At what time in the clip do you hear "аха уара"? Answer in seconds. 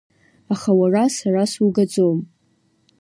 0.53-1.03